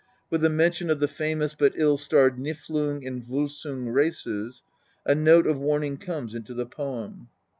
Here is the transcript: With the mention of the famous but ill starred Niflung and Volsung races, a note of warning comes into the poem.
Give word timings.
With 0.31 0.41
the 0.41 0.49
mention 0.49 0.89
of 0.89 0.99
the 0.99 1.07
famous 1.07 1.53
but 1.53 1.73
ill 1.75 1.95
starred 1.95 2.39
Niflung 2.39 3.05
and 3.05 3.21
Volsung 3.23 3.87
races, 3.93 4.63
a 5.05 5.13
note 5.13 5.45
of 5.45 5.59
warning 5.59 5.97
comes 5.97 6.33
into 6.33 6.55
the 6.55 6.65
poem. 6.65 7.27